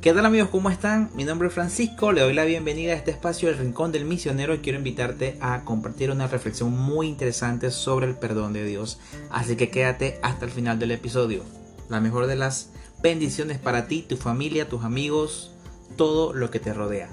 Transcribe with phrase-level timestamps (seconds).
[0.00, 0.48] ¿Qué tal amigos?
[0.48, 1.10] ¿Cómo están?
[1.14, 4.54] Mi nombre es Francisco, le doy la bienvenida a este espacio del Rincón del Misionero
[4.54, 8.98] y quiero invitarte a compartir una reflexión muy interesante sobre el perdón de Dios.
[9.28, 11.44] Así que quédate hasta el final del episodio.
[11.90, 12.70] La mejor de las
[13.02, 15.52] bendiciones para ti, tu familia, tus amigos,
[15.98, 17.10] todo lo que te rodea.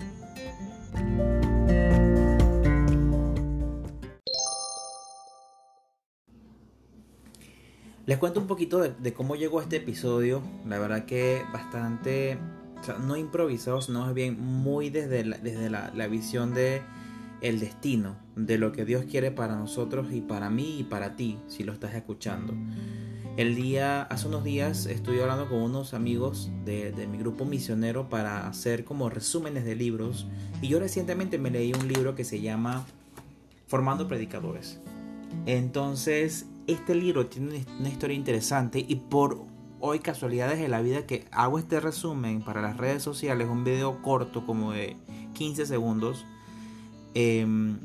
[8.05, 10.41] Les cuento un poquito de, cómo llegó este episodio.
[10.65, 12.37] La verdad que bastante
[13.05, 16.81] no improvisados, sino bien muy desde la, desde la, visión de
[17.41, 21.37] el destino, de lo que Dios quiere para nosotros y para mí y para ti,
[21.47, 22.53] si lo estás escuchando.
[23.37, 28.09] El día, hace unos días estuve hablando con unos amigos de, de, mi grupo misionero
[28.09, 30.25] para hacer como resúmenes de libros
[30.59, 32.87] y yo recientemente me leí un libro que se llama
[33.67, 34.79] Formando Predicadores.
[35.45, 39.45] Entonces, este libro tiene una historia interesante y por
[39.79, 44.01] hoy casualidades de la vida que hago este resumen para las redes sociales, un video
[44.01, 44.97] corto como de
[45.33, 46.25] 15 segundos.
[47.13, 47.79] Em,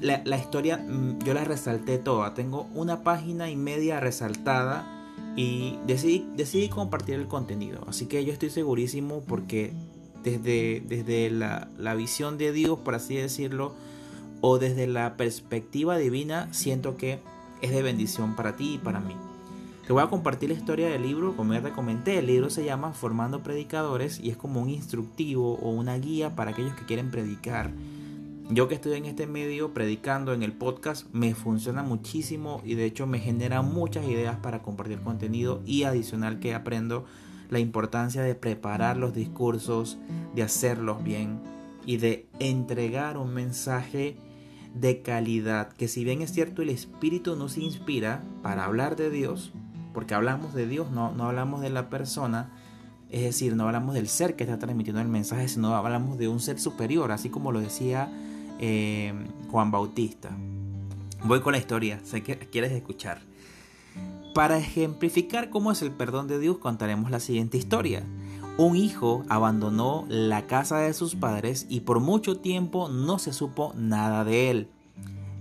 [0.00, 4.86] la, historia mm, yo la resalté toda, tengo una página y media resaltada
[5.36, 7.84] y decidí, decidí compartir el contenido.
[7.86, 9.72] Así que yo estoy segurísimo porque
[10.22, 13.74] desde, desde la, la visión de Dios, por así decirlo,
[14.40, 17.20] o desde la perspectiva divina, siento que
[17.60, 19.14] es de bendición para ti y para mí.
[19.86, 22.64] Te voy a compartir la historia del libro, como ya te comenté, el libro se
[22.64, 27.10] llama Formando Predicadores y es como un instructivo o una guía para aquellos que quieren
[27.10, 27.72] predicar.
[28.48, 32.84] Yo que estoy en este medio predicando en el podcast me funciona muchísimo y de
[32.84, 37.04] hecho me genera muchas ideas para compartir contenido y adicional que aprendo
[37.50, 39.98] la importancia de preparar los discursos,
[40.32, 41.40] de hacerlos bien
[41.86, 44.16] y de entregar un mensaje
[44.74, 49.52] de calidad que si bien es cierto el espíritu nos inspira para hablar de Dios,
[49.92, 52.50] porque hablamos de Dios, no, no hablamos de la persona,
[53.10, 56.40] es decir, no hablamos del ser que está transmitiendo el mensaje, sino hablamos de un
[56.40, 58.10] ser superior, así como lo decía
[58.58, 59.12] eh,
[59.50, 60.30] Juan Bautista.
[61.24, 63.20] Voy con la historia, sé que quieres escuchar.
[64.34, 68.02] Para ejemplificar cómo es el perdón de Dios, contaremos la siguiente historia.
[68.56, 73.72] Un hijo abandonó la casa de sus padres y por mucho tiempo no se supo
[73.76, 74.68] nada de él.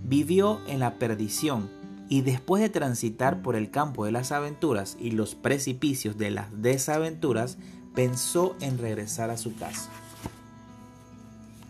[0.04, 1.70] Vivió en la perdición
[2.12, 6.62] y después de transitar por el campo de las aventuras y los precipicios de las
[6.62, 7.58] desaventuras,
[7.96, 9.90] pensó en regresar a su casa.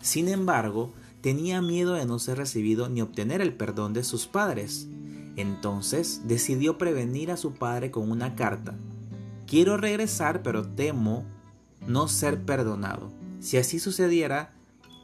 [0.02, 4.88] Sin embargo, tenía miedo de no ser recibido ni obtener el perdón de sus padres.
[5.35, 8.73] Entonces decidió prevenir a su padre con una carta.
[9.46, 11.23] Quiero regresar, pero temo
[11.85, 13.12] no ser perdonado.
[13.41, 14.56] Si así sucediera,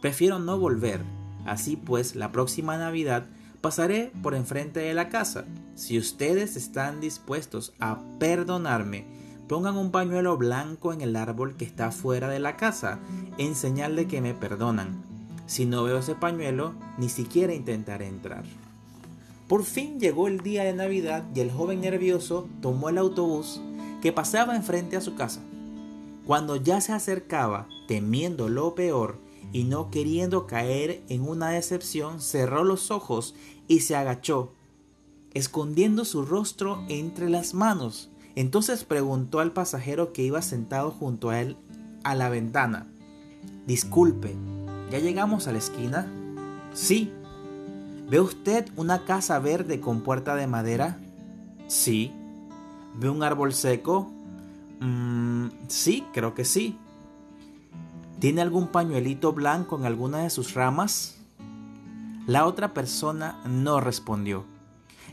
[0.01, 1.03] prefiero no volver.
[1.45, 3.27] Así pues, la próxima Navidad
[3.61, 5.45] pasaré por enfrente de la casa.
[5.75, 9.05] Si ustedes están dispuestos a perdonarme,
[9.47, 12.99] pongan un pañuelo blanco en el árbol que está fuera de la casa,
[13.37, 15.03] en señal de que me perdonan.
[15.45, 18.43] Si no veo ese pañuelo, ni siquiera intentaré entrar.
[19.47, 23.61] Por fin llegó el día de Navidad y el joven nervioso tomó el autobús
[24.01, 25.41] que pasaba enfrente a su casa.
[26.25, 29.19] Cuando ya se acercaba, temiendo lo peor,
[29.53, 33.35] y no queriendo caer en una decepción, cerró los ojos
[33.67, 34.53] y se agachó,
[35.33, 38.09] escondiendo su rostro entre las manos.
[38.35, 41.57] Entonces preguntó al pasajero que iba sentado junto a él
[42.03, 42.87] a la ventana,
[43.67, 44.33] Disculpe,
[44.89, 46.07] ¿ya llegamos a la esquina?
[46.73, 47.11] Sí.
[48.09, 50.97] ¿Ve usted una casa verde con puerta de madera?
[51.67, 52.13] Sí.
[52.95, 54.09] ¿Ve un árbol seco?
[54.79, 56.77] Mm, sí, creo que sí.
[58.19, 61.19] ¿Tiene algún pañuelito blanco en alguna de sus ramas?
[62.25, 64.43] La otra persona no respondió.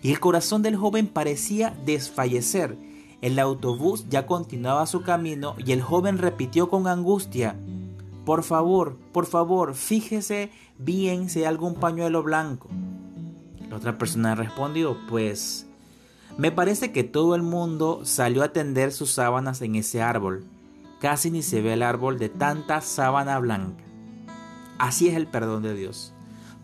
[0.02, 2.78] Y el corazón del joven parecía desfallecer.
[3.20, 7.56] El autobús ya continuaba su camino y el joven repitió con angustia,
[8.24, 12.68] Por favor, por favor, fíjese bien si hay algún pañuelo blanco.
[13.68, 15.66] La otra persona respondió, pues,
[16.38, 20.44] me parece que todo el mundo salió a tender sus sábanas en ese árbol.
[21.00, 23.84] Casi ni se ve el árbol de tanta sábana blanca.
[24.78, 26.14] Así es el perdón de Dios.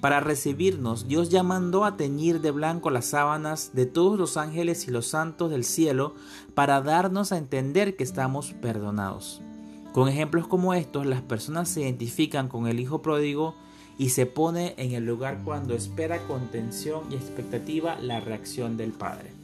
[0.00, 4.88] Para recibirnos, Dios ya mandó a teñir de blanco las sábanas de todos los ángeles
[4.88, 6.14] y los santos del cielo
[6.54, 9.42] para darnos a entender que estamos perdonados.
[9.92, 13.56] Con ejemplos como estos, las personas se identifican con el Hijo pródigo
[13.98, 18.92] y se pone en el lugar cuando espera con tensión y expectativa la reacción del
[18.92, 19.39] Padre.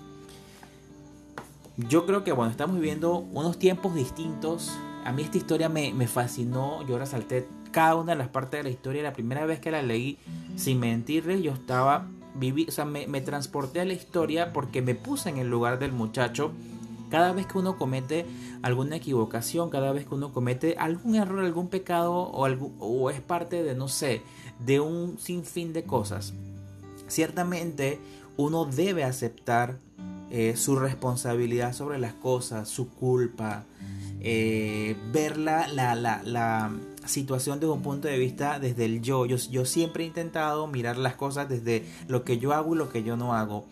[1.76, 4.73] Yo creo que bueno, estamos viviendo unos tiempos distintos.
[5.05, 8.70] A mí esta historia me, fascinó, yo resalté cada una de las partes de la
[8.70, 9.02] historia.
[9.02, 10.19] La primera vez que la leí,
[10.56, 15.28] sin mentirles, yo estaba, viví, o sea, me, transporté a la historia porque me puse
[15.28, 16.50] en el lugar del muchacho.
[17.11, 18.25] Cada vez que uno comete
[18.62, 23.20] alguna equivocación, cada vez que uno comete algún error, algún pecado o, algo, o es
[23.20, 24.22] parte de, no sé,
[24.64, 26.32] de un sinfín de cosas,
[27.06, 28.00] ciertamente
[28.38, 29.79] uno debe aceptar
[30.31, 33.64] eh, su responsabilidad sobre las cosas, su culpa,
[34.20, 36.73] eh, ver la, la, la,
[37.06, 39.26] situación desde un punto de vista desde el yo.
[39.26, 39.37] yo.
[39.37, 43.05] Yo siempre he intentado mirar las cosas desde lo que yo hago y lo que
[43.05, 43.64] yo no hago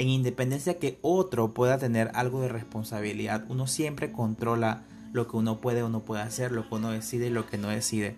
[0.00, 4.82] en independencia que otro pueda tener algo de responsabilidad, uno siempre controla
[5.12, 7.58] lo que uno puede o no puede hacer, lo que uno decide y lo que
[7.58, 8.16] no decide.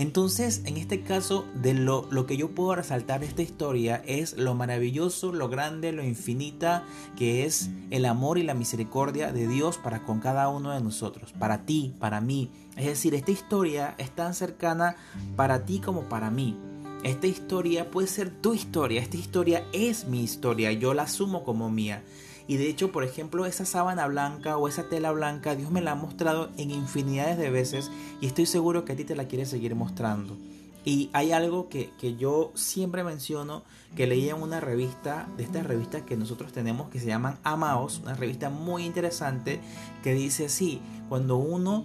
[0.00, 4.54] Entonces, en este caso, de lo, que yo puedo resaltar de esta historia es lo
[4.54, 6.84] maravilloso, lo grande, lo infinita
[7.18, 11.34] que es el amor y la misericordia de Dios para con cada uno de nosotros,
[11.38, 12.50] para ti, para mí.
[12.78, 14.96] Es decir, esta historia es tan cercana
[15.36, 16.56] para ti como para mí.
[17.02, 21.68] Esta historia puede ser tu historia, esta historia es mi historia, yo la asumo como
[21.68, 22.02] mía.
[22.46, 25.92] Y de hecho, por ejemplo, esa sábana blanca o esa tela blanca, Dios me la
[25.92, 27.90] ha mostrado en infinidades de veces
[28.20, 30.36] y estoy seguro que a ti te la quiere seguir mostrando.
[30.84, 33.64] Y hay algo que, yo siempre menciono,
[33.96, 37.98] que leí en una revista, de estas revistas que nosotros tenemos, que se llaman Amaos,
[37.98, 39.60] una revista muy interesante,
[40.02, 41.84] que dice así, cuando uno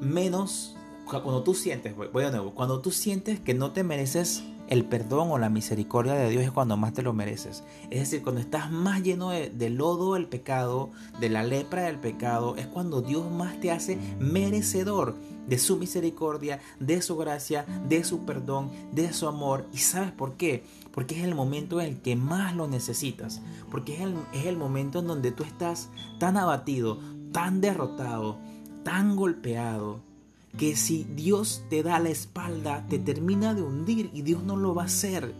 [0.00, 4.84] menos cuando tú sientes, voy de nuevo, cuando tú sientes que no te mereces el
[4.84, 7.64] perdón o la misericordia de Dios es cuando más te lo mereces.
[7.90, 10.90] Es decir, cuando estás más lleno de, lodo del pecado,
[11.20, 15.14] de la lepra del pecado, es cuando Dios más te hace merecedor
[15.46, 19.66] de su misericordia, de su gracia, de su perdón, de su amor.
[19.72, 20.64] ¿Y sabes por qué?
[20.92, 23.42] Porque es el momento en el que más lo necesitas.
[23.70, 26.98] Porque es el, es el momento en donde tú estás tan abatido,
[27.32, 28.38] tan derrotado,
[28.84, 30.13] tan golpeado
[30.58, 34.74] que si Dios te da la espalda, te termina de hundir y Dios no lo
[34.74, 35.34] va a hacer.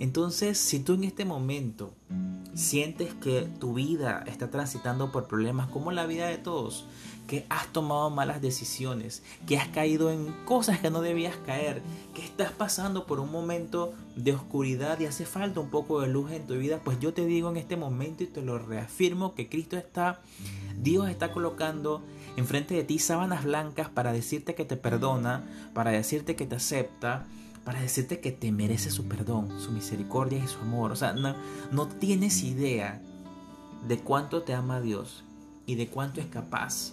[0.00, 1.94] Entonces, si tú en este momento
[2.54, 6.86] sientes que tu vida está transitando por problemas como la vida de todos,
[7.26, 11.82] que has tomado malas decisiones, que has caído en cosas que no debías caer,
[12.14, 16.32] que estás pasando por un momento de oscuridad y hace falta un poco de luz
[16.32, 19.48] en tu vida, pues yo te digo en este momento y te lo reafirmo que
[19.48, 20.20] Cristo está,
[20.76, 22.02] Dios está colocando
[22.36, 27.26] enfrente de ti sábanas blancas para decirte que te perdona, para decirte que te acepta,
[27.64, 30.92] para decirte que te merece su perdón, su misericordia y su amor.
[30.92, 31.34] O sea, no,
[31.72, 33.00] no tienes idea
[33.86, 35.24] de cuánto te ama Dios
[35.66, 36.92] y de cuánto es capaz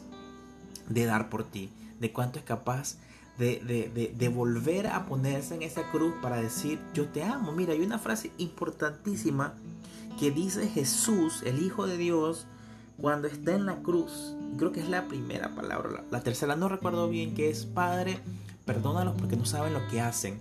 [0.87, 2.97] de dar por ti, de cuánto es capaz
[3.37, 7.51] de, de, de, volver a ponerse en esa cruz para decir, yo te amo.
[7.53, 9.55] Mira, hay una frase importantísima
[10.19, 12.45] que dice Jesús, el Hijo de Dios,
[12.97, 17.09] cuando está en la cruz, creo que es la primera palabra, la, tercera no recuerdo
[17.09, 18.19] bien, que es Padre,
[18.65, 20.39] perdónalos porque no saben lo que hacen.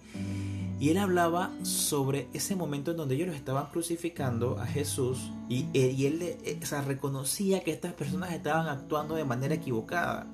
[0.78, 5.66] Y él hablaba sobre ese momento en donde ellos lo estaban crucificando a Jesús y,
[5.74, 10.26] eh, él eh, reconocía que estas personas estaban actuando de manera equivocada.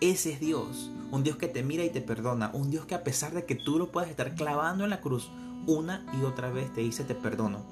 [0.00, 3.04] Ese es Dios, un Dios que te mira y te perdona, un Dios que a
[3.04, 5.30] pesar de que tú lo puedas estar clavando en la cruz
[5.66, 7.64] una y otra vez te dice te perdono.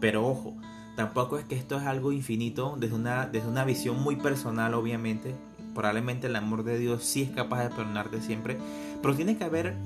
[0.00, 0.56] Pero ojo,
[1.00, 5.34] Tampoco es que esto es algo infinito desde una, desde una visión muy personal, obviamente.
[5.74, 8.58] Probablemente el amor de Dios sí es capaz de perdonarte siempre,
[9.00, 9.76] pero tiene que haber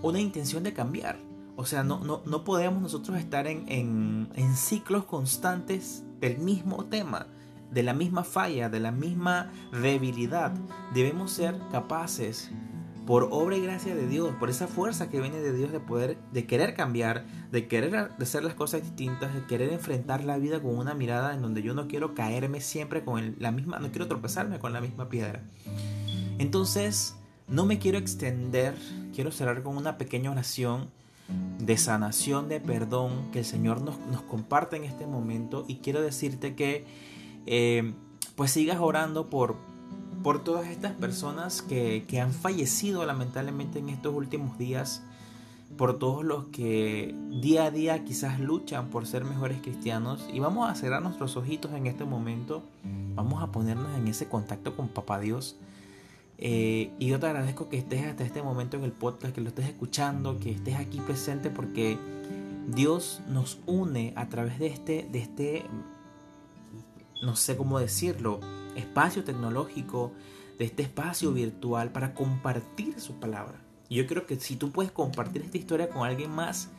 [0.00, 1.18] una intención de cambiar.
[1.56, 6.86] O sea, no, no, no podemos nosotros estar en, en, en ciclos constantes del mismo
[6.86, 7.26] tema,
[7.70, 10.54] de la misma falla, de la misma debilidad.
[10.94, 12.50] Debemos ser capaces
[13.06, 16.18] por obra y gracia de Dios, por esa fuerza que viene de Dios de poder,
[16.32, 20.76] de querer cambiar, de querer hacer las cosas distintas, de querer enfrentar la vida con
[20.76, 24.58] una mirada en donde yo no quiero caerme siempre con la misma, no quiero tropezarme
[24.58, 25.44] con la misma piedra.
[26.38, 28.74] Entonces, no me quiero extender,
[29.14, 30.90] quiero cerrar con una pequeña oración
[31.60, 36.56] de sanación, de perdón que el Señor nos, comparte en este momento y quiero decirte
[36.56, 36.84] que
[37.46, 37.94] eh,
[38.34, 39.56] pues sigas orando por
[40.26, 45.04] por todas estas personas que, han fallecido lamentablemente en estos últimos días,
[45.78, 50.28] por todos los que día a día quizás luchan por ser mejores cristianos.
[50.34, 52.64] Y vamos a cerrar nuestros ojitos en este momento,
[53.14, 55.54] vamos a ponernos en ese contacto con Papá Dios.
[56.38, 59.50] Eh, y yo te agradezco que estés hasta este momento en el podcast, que lo
[59.50, 61.98] estés escuchando, que estés aquí presente porque
[62.66, 65.66] Dios nos une a través de este, de este,
[67.22, 68.40] no sé cómo decirlo,
[68.76, 70.12] espacio tecnológico,
[70.58, 73.60] de este espacio virtual para compartir su palabra.
[73.90, 76.70] Yo creo que si tú puedes compartir esta historia con alguien más,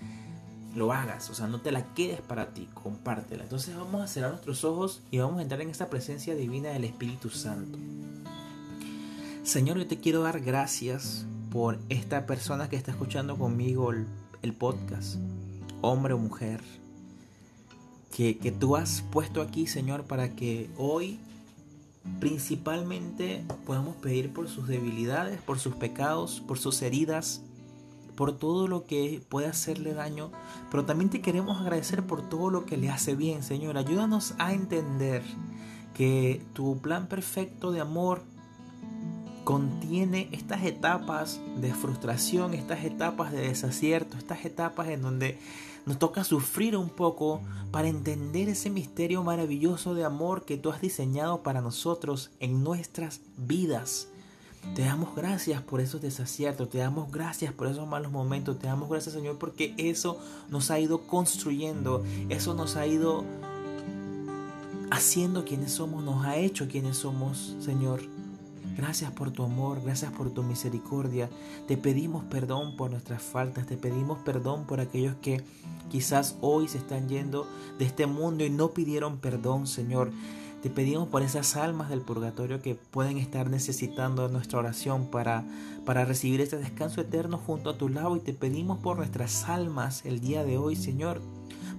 [0.76, 3.44] lo hagas, o sea, no te la quedes para ti, compártela.
[3.44, 6.84] Entonces vamos a cerrar nuestros ojos y vamos a entrar en esta presencia divina del
[6.84, 7.80] Espíritu Santo.
[9.44, 14.06] Señor, yo te quiero dar gracias por esta persona que está escuchando conmigo el,
[14.42, 15.16] el podcast,
[15.82, 16.62] hombre o mujer,
[18.16, 21.20] que, que tú has puesto aquí, Señor, para que hoy
[22.20, 27.42] principalmente podamos pedir por sus debilidades, por sus pecados, por sus heridas,
[28.16, 30.32] por todo lo que puede hacerle daño,
[30.72, 33.78] pero también te queremos agradecer por todo lo que le hace bien, Señor.
[33.78, 35.24] Ayúdanos a entender
[35.94, 38.24] que tu plan perfecto de amor
[39.48, 45.40] contiene estas etapas de frustración, estas etapas de desacierto, estas etapas en donde
[45.86, 47.40] nos toca sufrir un poco
[47.72, 53.22] para entender ese misterio maravilloso de amor que tú has diseñado para nosotros en nuestras
[53.38, 54.10] vidas.
[54.76, 58.90] Te damos gracias por esos desaciertos, te damos gracias por esos malos momentos, te damos
[58.90, 63.24] gracias Señor porque eso nos ha ido construyendo, eso nos ha ido
[64.92, 68.17] haciendo quienes somos, nos ha hecho quienes somos, Señor.
[68.78, 71.32] Gracias por tu amor, gracias por tu misericordia.
[71.68, 75.44] Te pedimos perdón por nuestras faltas, te pedimos perdón por aquellos que
[75.90, 77.48] quizás hoy se están yendo
[77.80, 80.12] de este mundo y no pidieron perdón, Señor.
[80.62, 85.44] Te pedimos por esas almas del purgatorio que pueden estar necesitando nuestra oración para,
[85.84, 90.06] para recibir este descanso eterno junto a tu lado y te pedimos por nuestras almas
[90.06, 91.20] el día de hoy, Señor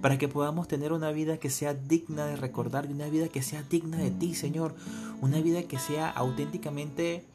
[0.01, 3.63] para que podamos tener una vida que sea digna de recordar una vida que sea
[3.63, 4.75] digna de ti, Señor,
[5.21, 7.25] una vida que sea auténticamente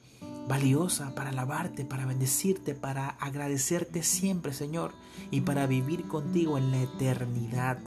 [0.49, 4.93] valiosa para alabarte, para bendecirte, para agradecerte siempre, Señor,
[5.31, 7.79] y para vivir contigo en la eternidad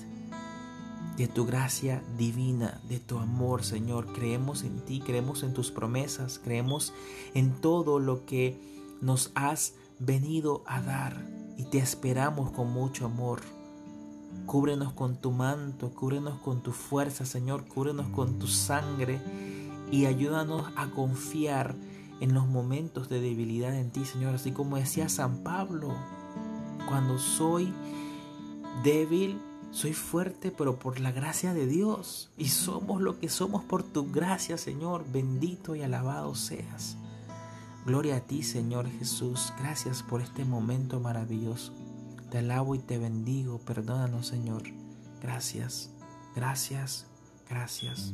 [1.18, 4.14] de tu gracia divina, de tu amor, Señor.
[4.14, 6.94] Creemos en ti, creemos en tus promesas, creemos
[7.34, 8.60] en todo lo que
[9.02, 11.26] nos has venido a dar
[11.58, 13.42] y te esperamos con mucho amor.
[14.46, 19.20] Cúbrenos con tu manto, cúbrenos con tu fuerza, Señor, cúbrenos con tu sangre
[19.92, 21.76] y ayúdanos a confiar
[22.20, 25.94] en los momentos de debilidad en ti, Señor, así como decía San Pablo,
[26.88, 27.74] cuando soy
[28.84, 29.40] débil,
[29.72, 32.30] soy fuerte, pero por la gracia de Dios.
[32.38, 35.06] Y somos lo que somos por tu gracia, Señor.
[35.12, 36.98] Bendito y alabado seas.
[37.86, 39.54] Gloria a ti, Señor Jesús.
[39.60, 41.74] Gracias por este momento maravilloso.
[42.30, 43.60] Te alabo y te bendigo.
[43.60, 44.64] Perdónanos, Señor.
[45.22, 45.90] Gracias,
[46.36, 47.06] gracias,
[47.50, 48.14] gracias.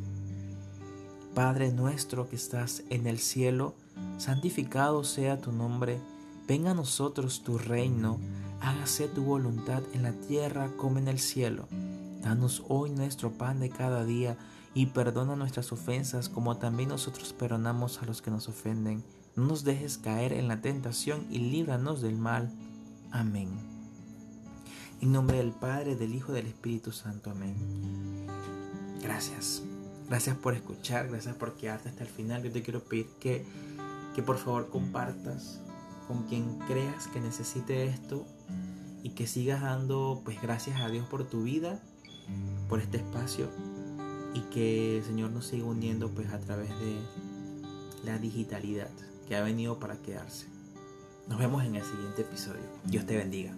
[1.33, 3.73] Padre nuestro que estás en el cielo,
[4.17, 5.99] santificado sea tu nombre.
[6.47, 8.19] Venga a nosotros tu reino.
[8.61, 11.67] Hágase tu voluntad en la tierra como en el cielo.
[12.21, 14.37] Danos hoy nuestro pan de cada día
[14.73, 19.03] y perdona nuestras ofensas como también nosotros perdonamos a los que nos ofenden.
[19.35, 22.51] No nos dejes caer en la tentación y líbranos del mal.
[23.11, 23.72] Amén.
[25.03, 27.29] En nombre del Padre, del Hijo del Espíritu Santo.
[27.29, 27.57] Amén.
[29.01, 29.61] Gracias.
[30.07, 32.41] Gracias por escuchar, gracias por quedarte hasta el final.
[32.41, 33.45] Yo te quiero pedir que,
[34.15, 35.59] que por favor compartas
[36.07, 38.25] con quien creas que necesite esto
[39.03, 41.81] y que sigas dando pues gracias a Dios por tu vida,
[42.69, 43.49] por este espacio
[44.33, 46.97] y que el Señor nos siga uniendo pues a través de
[48.05, 48.89] la digitalidad
[49.27, 50.47] que ha venido para quedarse.
[51.27, 52.63] Nos vemos en el siguiente episodio.
[52.85, 53.53] Dios te bendiga.